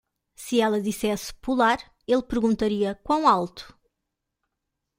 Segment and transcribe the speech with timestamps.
[0.33, 3.77] Se ela dissesse "pular", ele perguntaria "quão alto?"